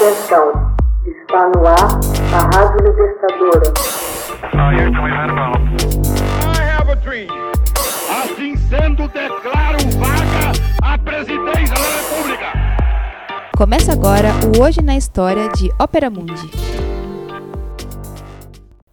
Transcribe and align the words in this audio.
Atenção, 0.00 0.48
está 1.04 1.52
no 1.54 1.60
ar 1.66 2.00
a 2.32 2.40
Rádio 2.56 2.80
Libertadora. 2.86 3.68
Assim 8.08 8.56
sendo, 8.56 9.06
declaro 9.08 9.76
vaga 9.98 10.52
a 10.82 10.96
presidência 10.96 11.74
da 11.74 11.82
República. 11.98 12.46
Começa 13.54 13.92
agora 13.92 14.30
o 14.56 14.62
Hoje 14.62 14.80
na 14.80 14.96
História 14.96 15.50
de 15.50 15.70
Ópera 15.78 16.08
Mundi. 16.08 16.50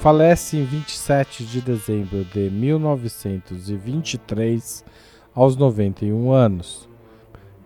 falece 0.00 0.56
em 0.56 0.64
27 0.64 1.44
de 1.44 1.60
dezembro 1.60 2.24
de 2.24 2.50
1923, 2.50 4.84
aos 5.32 5.56
91 5.56 6.32
anos. 6.32 6.88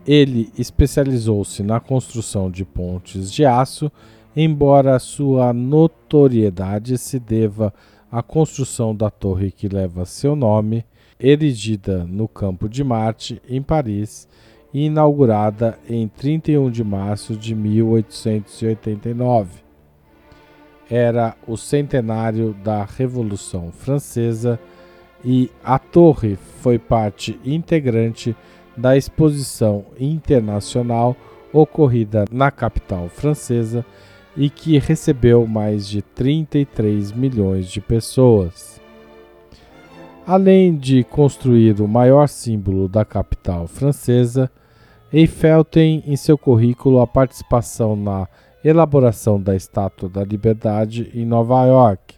Ele 0.06 0.52
especializou-se 0.58 1.62
na 1.62 1.80
construção 1.80 2.50
de 2.50 2.62
pontes 2.62 3.32
de 3.32 3.46
aço, 3.46 3.90
embora 4.36 4.98
sua 4.98 5.54
notoriedade 5.54 6.98
se 6.98 7.18
deva 7.18 7.72
à 8.12 8.22
construção 8.22 8.94
da 8.94 9.08
torre 9.08 9.50
que 9.50 9.66
leva 9.66 10.04
seu 10.04 10.36
nome 10.36 10.84
erigida 11.18 12.04
no 12.04 12.28
Campo 12.28 12.68
de 12.68 12.84
Marte, 12.84 13.40
em 13.48 13.62
Paris, 13.62 14.28
e 14.72 14.86
inaugurada 14.86 15.78
em 15.88 16.08
31 16.08 16.68
de 16.70 16.82
março 16.84 17.36
de 17.36 17.54
1889. 17.54 19.64
Era 20.90 21.36
o 21.46 21.56
centenário 21.56 22.54
da 22.62 22.84
Revolução 22.84 23.72
Francesa 23.72 24.60
e 25.24 25.50
a 25.64 25.78
torre 25.78 26.36
foi 26.60 26.78
parte 26.78 27.40
integrante 27.44 28.36
da 28.76 28.96
exposição 28.96 29.86
internacional 29.98 31.16
ocorrida 31.52 32.24
na 32.30 32.50
capital 32.50 33.08
francesa 33.08 33.84
e 34.36 34.50
que 34.50 34.78
recebeu 34.78 35.46
mais 35.46 35.88
de 35.88 36.02
33 36.02 37.12
milhões 37.12 37.68
de 37.68 37.80
pessoas. 37.80 38.80
Além 40.26 40.74
de 40.74 41.04
construir 41.04 41.80
o 41.80 41.86
maior 41.86 42.26
símbolo 42.28 42.88
da 42.88 43.04
capital 43.04 43.68
francesa, 43.68 44.50
Eiffel 45.12 45.62
tem 45.62 46.02
em 46.04 46.16
seu 46.16 46.36
currículo 46.36 47.00
a 47.00 47.06
participação 47.06 47.94
na 47.94 48.26
elaboração 48.64 49.40
da 49.40 49.54
Estátua 49.54 50.08
da 50.08 50.24
Liberdade 50.24 51.12
em 51.14 51.24
Nova 51.24 51.64
York. 51.66 52.16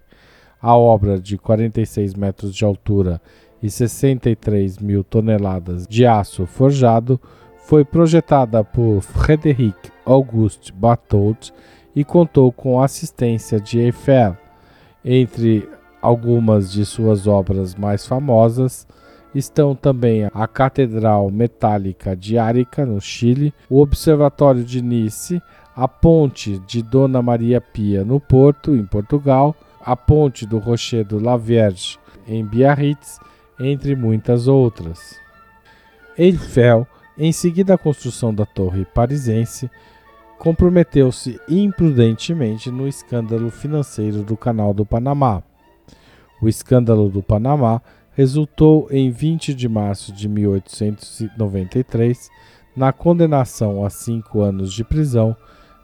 A 0.59 0.75
obra 0.75 1.21
de 1.21 1.37
46 1.37 2.15
metros 2.15 2.55
de 2.55 2.65
altura 2.65 3.21
e 3.63 3.69
63 3.69 4.79
mil 4.79 5.05
toneladas 5.05 5.87
de 5.87 6.07
aço 6.07 6.47
forjado 6.47 7.21
foi 7.59 7.85
projetada 7.85 8.65
por 8.65 9.03
Frédéric 9.03 9.77
Auguste 10.07 10.73
Bartholdi 10.73 11.53
e 11.95 12.03
contou 12.05 12.51
com 12.53 12.81
a 12.81 12.87
assistência 12.87 13.61
de 13.61 13.79
Eiffel. 13.81 14.35
Entre 15.05 15.69
Algumas 16.01 16.71
de 16.71 16.85
suas 16.85 17.27
obras 17.27 17.75
mais 17.75 18.07
famosas 18.07 18.87
estão 19.35 19.75
também 19.75 20.29
a 20.33 20.47
Catedral 20.47 21.31
Metálica 21.31 22.17
de 22.17 22.39
Arica, 22.39 22.87
no 22.87 23.01
Chile, 23.01 23.53
o 23.69 23.81
Observatório 23.81 24.65
de 24.65 24.81
Nice, 24.81 25.43
a 25.75 25.87
Ponte 25.87 26.59
de 26.67 26.83
Dona 26.83 27.21
Maria 27.21 27.61
Pia, 27.61 28.05
no 28.05 28.19
Porto, 28.21 28.75
em 28.75 28.85
Portugal, 28.85 29.55
a 29.81 29.97
Ponte 29.97 30.47
do 30.47 30.59
Rochedo 30.59 31.23
La 31.23 31.37
Vierge, 31.37 31.99
em 32.27 32.45
Biarritz, 32.45 33.21
entre 33.59 33.95
muitas 33.95 34.49
outras. 34.49 35.17
Eiffel, 36.17 36.87
em 37.17 37.33
seguida 37.33 37.75
à 37.75 37.79
construção 37.79 38.33
da 38.33 38.47
Torre 38.47 38.85
Parisense, 38.85 39.71
comprometeu-se 40.39 41.41
imprudentemente 41.49 42.71
no 42.71 42.87
escândalo 42.87 43.51
financeiro 43.51 44.23
do 44.23 44.37
Canal 44.37 44.73
do 44.73 44.87
Panamá. 44.87 45.43
O 46.41 46.49
escândalo 46.49 47.09
do 47.09 47.23
Panamá 47.23 47.83
resultou 48.13 48.89
em 48.91 49.11
20 49.11 49.55
de 49.55 49.69
março 49.69 50.13
de 50.13 50.29
1893 50.29 52.31
na 52.77 52.93
condenação 52.93 53.85
a 53.85 53.91
cinco 53.91 54.41
anos 54.41 54.73
de 54.73 54.85
prisão 54.85 55.37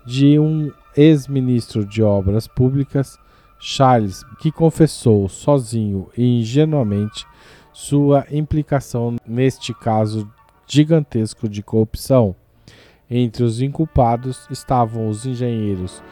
de 0.07 0.39
um 0.39 0.71
ex-ministro 0.97 1.85
de 1.85 2.03
Obras 2.03 2.47
Públicas, 2.47 3.19
Charles, 3.59 4.25
que 4.39 4.53
confessou 4.53 5.29
sozinho 5.29 6.09
e 6.17 6.41
ingenuamente 6.41 7.27
sua 7.73 8.27
implicação 8.31 9.17
neste 9.27 9.75
caso 9.75 10.31
gigantesco 10.67 11.49
de 11.49 11.63
corrupção. 11.63 12.37
Entre 13.11 13.43
os 13.43 13.61
inculpados 13.61 14.47
estavam 14.51 15.09
os 15.09 15.27
engenheiros 15.27 16.03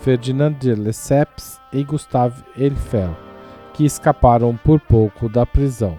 Ferdinand 0.00 0.52
de 0.52 0.74
Lesseps 0.74 1.58
e 1.72 1.82
Gustave 1.82 2.44
Eiffel 2.56 3.25
que 3.76 3.84
escaparam 3.84 4.56
por 4.56 4.80
pouco 4.80 5.28
da 5.28 5.44
prisão, 5.44 5.98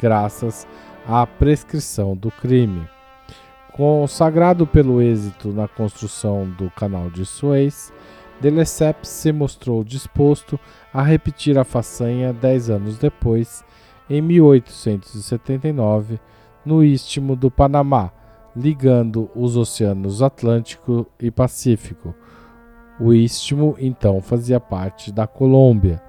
graças 0.00 0.64
à 1.04 1.26
prescrição 1.26 2.16
do 2.16 2.30
crime. 2.30 2.88
Consagrado 3.72 4.64
pelo 4.64 5.02
êxito 5.02 5.48
na 5.48 5.66
construção 5.66 6.48
do 6.56 6.70
Canal 6.70 7.10
de 7.10 7.26
Suez, 7.26 7.92
de 8.40 8.48
Lesseps 8.48 9.08
se 9.08 9.32
mostrou 9.32 9.82
disposto 9.82 10.58
a 10.94 11.02
repetir 11.02 11.58
a 11.58 11.64
façanha 11.64 12.32
dez 12.32 12.70
anos 12.70 12.96
depois, 12.96 13.64
em 14.08 14.22
1879, 14.22 16.20
no 16.64 16.84
Istmo 16.84 17.34
do 17.34 17.50
Panamá, 17.50 18.12
ligando 18.54 19.28
os 19.34 19.56
oceanos 19.56 20.22
Atlântico 20.22 21.04
e 21.20 21.28
Pacífico. 21.32 22.14
O 23.00 23.12
istmo 23.12 23.76
então 23.78 24.22
fazia 24.22 24.58
parte 24.58 25.12
da 25.12 25.26
Colômbia. 25.26 26.05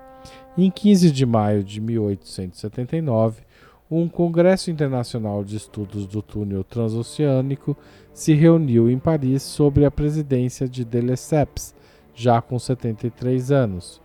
Em 0.59 0.71
15 0.71 1.11
de 1.11 1.23
maio 1.23 1.63
de 1.63 1.79
1879, 1.79 3.43
um 3.91 4.09
Congresso 4.09 4.71
Internacional 4.71 5.43
de 5.43 5.55
Estudos 5.55 6.07
do 6.07 6.19
Túnel 6.19 6.63
Transoceânico 6.63 7.77
se 8.11 8.33
reuniu 8.33 8.89
em 8.89 8.97
Paris 8.97 9.43
sob 9.43 9.85
a 9.85 9.91
presidência 9.91 10.67
de 10.67 10.83
de 10.83 10.99
Lesseps, 10.99 11.75
já 12.15 12.41
com 12.41 12.57
73 12.57 13.51
anos, 13.51 14.01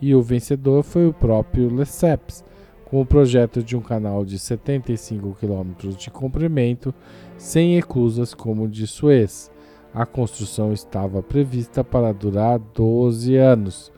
e 0.00 0.12
o 0.12 0.20
vencedor 0.20 0.82
foi 0.82 1.06
o 1.06 1.12
próprio 1.12 1.72
Lesseps, 1.72 2.44
com 2.84 3.00
o 3.00 3.06
projeto 3.06 3.62
de 3.62 3.76
um 3.76 3.80
canal 3.80 4.24
de 4.24 4.40
75 4.40 5.36
quilômetros 5.38 5.96
de 5.96 6.10
comprimento, 6.10 6.92
sem 7.38 7.76
recusas 7.76 8.34
como 8.34 8.64
o 8.64 8.68
de 8.68 8.88
Suez. 8.88 9.52
A 9.94 10.04
construção 10.04 10.72
estava 10.72 11.22
prevista 11.22 11.84
para 11.84 12.12
durar 12.12 12.58
12 12.58 13.36
anos 13.36 13.92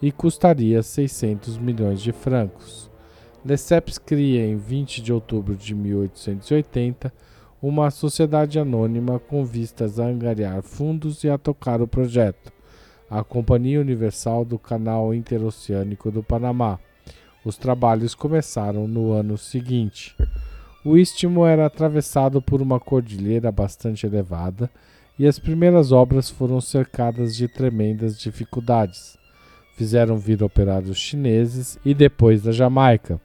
e 0.00 0.10
custaria 0.10 0.82
600 0.82 1.58
milhões 1.58 2.00
de 2.00 2.12
francos. 2.12 2.90
Lesseps 3.44 3.98
cria 3.98 4.46
em 4.46 4.56
20 4.56 5.02
de 5.02 5.12
outubro 5.12 5.56
de 5.56 5.74
1880 5.74 7.12
uma 7.62 7.90
sociedade 7.90 8.58
anônima 8.58 9.18
com 9.18 9.44
vistas 9.44 9.98
a 9.98 10.04
angariar 10.04 10.62
fundos 10.62 11.24
e 11.24 11.28
a 11.28 11.36
tocar 11.36 11.82
o 11.82 11.88
projeto, 11.88 12.52
a 13.08 13.22
Companhia 13.22 13.80
Universal 13.80 14.44
do 14.44 14.58
Canal 14.58 15.12
Interoceânico 15.12 16.10
do 16.10 16.22
Panamá. 16.22 16.78
Os 17.44 17.56
trabalhos 17.56 18.14
começaram 18.14 18.86
no 18.86 19.12
ano 19.12 19.36
seguinte. 19.36 20.16
O 20.84 20.96
istmo 20.96 21.44
era 21.44 21.66
atravessado 21.66 22.40
por 22.40 22.62
uma 22.62 22.80
cordilheira 22.80 23.52
bastante 23.52 24.06
elevada 24.06 24.70
e 25.18 25.26
as 25.26 25.38
primeiras 25.38 25.92
obras 25.92 26.30
foram 26.30 26.60
cercadas 26.60 27.36
de 27.36 27.46
tremendas 27.46 28.18
dificuldades 28.18 29.19
fizeram 29.80 30.18
vir 30.18 30.42
operários 30.42 30.98
chineses 30.98 31.78
e 31.82 31.94
depois 31.94 32.42
da 32.42 32.52
Jamaica. 32.52 33.18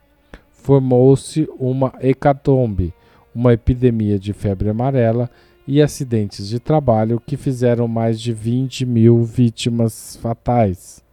Formou-se 0.48 1.46
uma 1.58 1.92
hecatombe, 2.00 2.94
uma 3.34 3.52
epidemia 3.52 4.18
de 4.18 4.32
febre 4.32 4.70
amarela 4.70 5.30
e 5.68 5.82
acidentes 5.82 6.48
de 6.48 6.58
trabalho 6.58 7.20
que 7.20 7.36
fizeram 7.36 7.86
mais 7.86 8.18
de 8.18 8.32
20 8.32 8.86
mil 8.86 9.22
vítimas 9.22 10.16
fatais. 10.22 11.04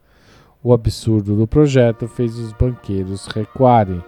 O 0.63 0.71
absurdo 0.71 1.35
do 1.35 1.45
projeto 1.45 2.07
fez 2.07 2.37
os 2.37 2.53
banqueiros 2.53 3.27
recuarem. 3.27 4.01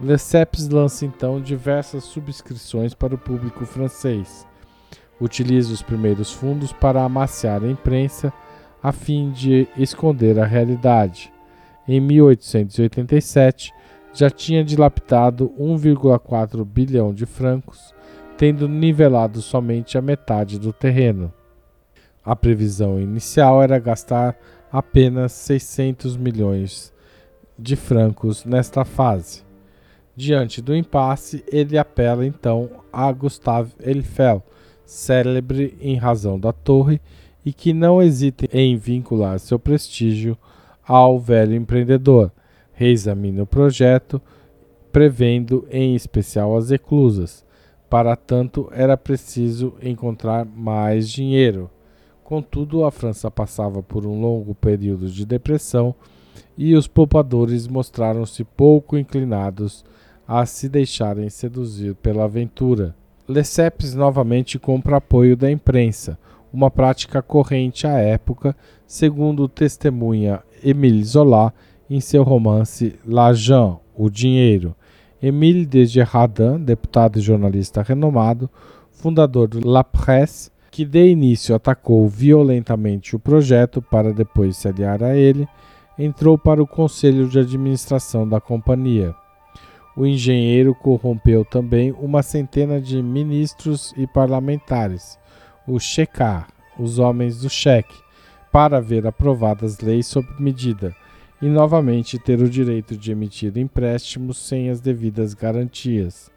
Lesseps 0.00 0.68
lança 0.68 1.04
então 1.04 1.40
diversas 1.40 2.04
subscrições 2.04 2.94
para 2.94 3.16
o 3.16 3.18
público 3.18 3.66
francês. 3.66 4.46
Utiliza 5.20 5.72
os 5.72 5.82
primeiros 5.82 6.32
fundos 6.32 6.72
para 6.72 7.02
amaciar 7.02 7.64
a 7.64 7.68
imprensa 7.68 8.32
a 8.82 8.90
fim 8.90 9.30
de 9.30 9.68
esconder 9.76 10.38
a 10.38 10.44
realidade. 10.44 11.32
Em 11.86 12.00
1887, 12.00 13.72
já 14.12 14.28
tinha 14.28 14.64
dilapidado 14.64 15.52
1,4 15.58 16.64
bilhão 16.64 17.14
de 17.14 17.24
francos, 17.24 17.94
tendo 18.36 18.68
nivelado 18.68 19.40
somente 19.40 19.96
a 19.96 20.02
metade 20.02 20.58
do 20.58 20.72
terreno. 20.72 21.32
A 22.24 22.36
previsão 22.36 23.00
inicial 23.00 23.62
era 23.62 23.78
gastar 23.78 24.36
apenas 24.70 25.32
600 25.32 26.16
milhões 26.16 26.92
de 27.58 27.76
francos 27.76 28.44
nesta 28.44 28.84
fase. 28.84 29.42
Diante 30.14 30.60
do 30.60 30.74
impasse, 30.76 31.44
ele 31.50 31.78
apela 31.78 32.26
então 32.26 32.68
a 32.92 33.10
Gustave 33.12 33.72
Eiffel, 33.80 34.42
célebre 34.84 35.76
em 35.80 35.96
razão 35.96 36.38
da 36.38 36.52
torre 36.52 37.00
e 37.44 37.52
que 37.52 37.72
não 37.72 38.02
hesita 38.02 38.46
em 38.52 38.76
vincular 38.76 39.38
seu 39.38 39.58
prestígio 39.58 40.36
ao 40.86 41.18
velho 41.18 41.54
empreendedor. 41.54 42.30
Reexamina 42.72 43.42
o 43.42 43.46
projeto, 43.46 44.20
prevendo 44.92 45.66
em 45.70 45.94
especial 45.94 46.56
as 46.56 46.70
eclusas. 46.70 47.44
Para 47.88 48.16
tanto, 48.16 48.68
era 48.72 48.96
preciso 48.96 49.74
encontrar 49.82 50.44
mais 50.44 51.08
dinheiro. 51.08 51.70
Contudo, 52.24 52.84
a 52.84 52.90
França 52.90 53.30
passava 53.30 53.82
por 53.82 54.06
um 54.06 54.20
longo 54.20 54.54
período 54.54 55.08
de 55.10 55.26
depressão 55.26 55.94
e 56.56 56.74
os 56.74 56.86
poupadores 56.86 57.66
mostraram-se 57.66 58.44
pouco 58.44 58.96
inclinados 58.96 59.84
a 60.26 60.46
se 60.46 60.68
deixarem 60.68 61.28
seduzir 61.28 61.94
pela 61.96 62.24
aventura. 62.24 62.94
Lesseps 63.28 63.94
novamente 63.94 64.58
compra 64.58 64.96
apoio 64.96 65.36
da 65.36 65.50
imprensa, 65.50 66.18
uma 66.52 66.70
prática 66.70 67.22
corrente 67.22 67.86
à 67.86 67.98
época, 67.98 68.54
segundo 68.86 69.48
testemunha 69.48 70.42
Émile 70.62 71.02
Zola 71.04 71.52
em 71.88 72.00
seu 72.00 72.22
romance 72.22 72.94
L'Argent, 73.06 73.78
O 73.94 74.10
Dinheiro. 74.10 74.74
Émile 75.22 75.64
Desjardins, 75.64 76.58
deputado 76.58 77.18
e 77.18 77.22
jornalista 77.22 77.82
renomado, 77.82 78.50
fundador 78.90 79.48
do 79.48 79.66
La 79.66 79.84
Presse, 79.84 80.50
que 80.70 80.84
de 80.84 81.06
início 81.06 81.54
atacou 81.54 82.08
violentamente 82.08 83.14
o 83.14 83.18
projeto 83.18 83.80
para 83.82 84.12
depois 84.12 84.56
se 84.56 84.68
aliar 84.68 85.02
a 85.02 85.16
ele, 85.16 85.46
entrou 85.98 86.38
para 86.38 86.62
o 86.62 86.66
conselho 86.66 87.28
de 87.28 87.38
administração 87.38 88.26
da 88.26 88.40
companhia. 88.40 89.14
O 89.94 90.06
engenheiro 90.06 90.74
corrompeu 90.74 91.44
também 91.44 91.92
uma 91.92 92.22
centena 92.22 92.80
de 92.80 93.02
ministros 93.02 93.92
e 93.96 94.06
parlamentares, 94.06 95.18
os 95.66 95.82
checar, 95.82 96.48
os 96.78 96.98
homens 96.98 97.40
do 97.40 97.50
cheque, 97.50 97.94
para 98.50 98.80
ver 98.80 99.06
aprovadas 99.06 99.80
leis 99.80 100.06
sob 100.06 100.28
medida 100.38 100.94
e 101.40 101.46
novamente 101.46 102.18
ter 102.18 102.40
o 102.40 102.48
direito 102.48 102.96
de 102.96 103.10
emitir 103.10 103.56
empréstimos 103.56 104.38
sem 104.38 104.70
as 104.70 104.80
devidas 104.80 105.34
garantias. 105.34 106.30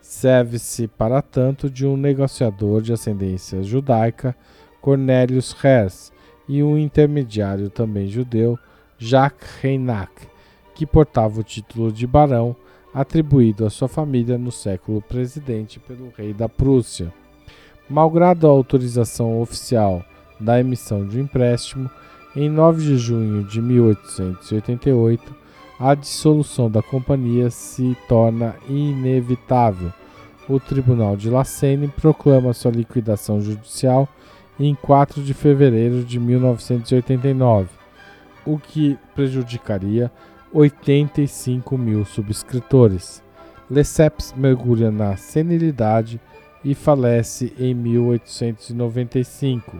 Serve-se, 0.00 0.88
para 0.88 1.20
tanto, 1.20 1.68
de 1.68 1.86
um 1.86 1.96
negociador 1.96 2.80
de 2.80 2.92
ascendência 2.92 3.62
judaica, 3.62 4.34
Cornelius 4.80 5.54
Hers, 5.62 6.10
e 6.48 6.62
um 6.62 6.78
intermediário 6.78 7.68
também 7.68 8.08
judeu, 8.08 8.58
Jacques 8.98 9.48
Reinach, 9.60 10.10
que 10.74 10.86
portava 10.86 11.40
o 11.40 11.44
título 11.44 11.92
de 11.92 12.06
barão 12.06 12.56
atribuído 12.92 13.64
à 13.64 13.70
sua 13.70 13.88
família 13.88 14.36
no 14.36 14.50
século 14.50 15.00
presidente 15.00 15.78
pelo 15.78 16.10
rei 16.16 16.32
da 16.32 16.48
Prússia. 16.48 17.12
Malgrado 17.90 18.46
a 18.46 18.50
autorização 18.50 19.42
oficial 19.42 20.04
da 20.38 20.60
emissão 20.60 21.04
de 21.04 21.18
um 21.18 21.22
empréstimo, 21.22 21.90
em 22.36 22.48
9 22.48 22.84
de 22.84 22.96
junho 22.96 23.42
de 23.42 23.60
1888, 23.60 25.34
a 25.76 25.96
dissolução 25.96 26.70
da 26.70 26.80
companhia 26.80 27.50
se 27.50 27.96
torna 28.08 28.54
inevitável. 28.68 29.92
O 30.48 30.60
Tribunal 30.60 31.16
de 31.16 31.28
La 31.28 31.42
Seine 31.42 31.88
proclama 31.88 32.52
sua 32.52 32.70
liquidação 32.70 33.40
judicial 33.40 34.08
em 34.58 34.72
4 34.74 35.20
de 35.20 35.34
fevereiro 35.34 36.04
de 36.04 36.20
1989, 36.20 37.70
o 38.46 38.56
que 38.56 38.96
prejudicaria 39.16 40.12
85 40.52 41.76
mil 41.76 42.04
subscritores. 42.04 43.20
Lesseps 43.68 44.32
mergulha 44.36 44.92
na 44.92 45.16
senilidade 45.16 46.20
e 46.64 46.74
falece 46.74 47.52
em 47.58 47.74
1895. 47.74 49.76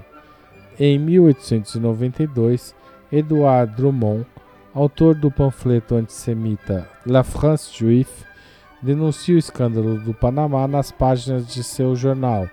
Em 0.79 0.99
1892, 0.99 2.75
Edouard 3.13 3.75
Drummond, 3.77 4.27
autor 4.73 5.15
do 5.15 5.31
panfleto 5.31 5.95
antissemita 5.95 6.89
La 7.05 7.23
France 7.23 7.71
Juive, 7.77 8.09
denuncia 8.81 9.35
o 9.35 9.39
escândalo 9.39 10.01
do 10.01 10.15
Panamá 10.15 10.67
nas 10.67 10.91
páginas 10.91 11.47
de 11.47 11.63
seu 11.63 11.95
jornal 11.95 12.49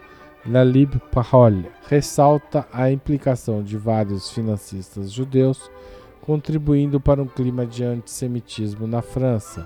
La 0.45 0.62
Libre 0.63 1.00
Parole. 1.12 1.69
Ressalta 1.88 2.68
a 2.73 2.91
implicação 2.91 3.63
de 3.63 3.77
vários 3.77 4.31
financistas 4.31 5.12
judeus 5.12 5.71
contribuindo 6.21 7.00
para 7.00 7.23
um 7.23 7.27
clima 7.27 7.65
de 7.65 7.85
antissemitismo 7.85 8.85
na 8.85 9.01
França. 9.01 9.65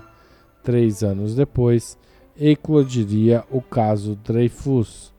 Três 0.62 1.02
anos 1.02 1.34
depois, 1.34 1.98
eclodiria 2.38 3.44
o 3.50 3.60
caso 3.60 4.16
Dreyfus. 4.24 5.12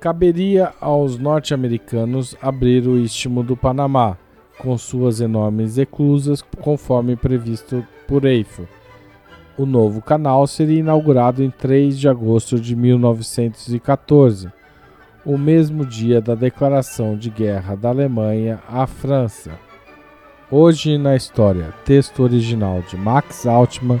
Caberia 0.00 0.72
aos 0.80 1.18
norte-americanos 1.18 2.36
abrir 2.40 2.86
o 2.86 2.98
istmo 2.98 3.42
do 3.42 3.56
Panamá, 3.56 4.18
com 4.58 4.76
suas 4.76 5.20
enormes 5.20 5.78
eclusas, 5.78 6.42
conforme 6.60 7.16
previsto 7.16 7.84
por 8.06 8.24
Eiffel. 8.24 8.68
O 9.56 9.64
novo 9.64 10.02
canal 10.02 10.46
seria 10.46 10.80
inaugurado 10.80 11.42
em 11.42 11.50
3 11.50 11.98
de 11.98 12.08
agosto 12.08 12.58
de 12.60 12.74
1914, 12.74 14.50
o 15.24 15.38
mesmo 15.38 15.86
dia 15.86 16.20
da 16.20 16.34
declaração 16.34 17.16
de 17.16 17.30
guerra 17.30 17.74
da 17.74 17.88
Alemanha 17.88 18.60
à 18.68 18.86
França. 18.86 19.52
Hoje 20.50 20.98
na 20.98 21.16
História, 21.16 21.72
texto 21.84 22.22
original 22.22 22.82
de 22.82 22.96
Max 22.96 23.46
Altman, 23.46 24.00